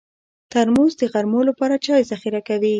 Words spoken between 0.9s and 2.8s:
د غرمو لپاره چای ذخیره کوي.